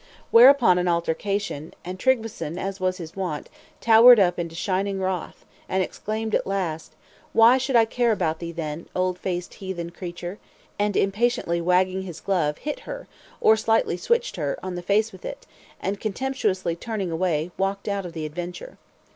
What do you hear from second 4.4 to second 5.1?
shining